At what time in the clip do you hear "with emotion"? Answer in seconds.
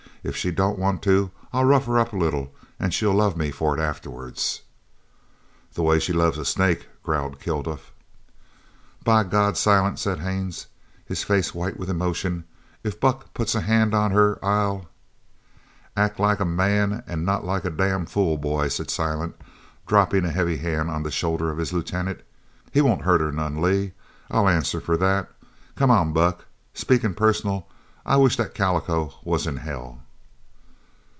11.79-12.43